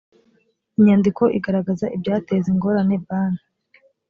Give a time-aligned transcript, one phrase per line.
[0.77, 3.43] inyandiko igaragaza ibyateza ingorane banki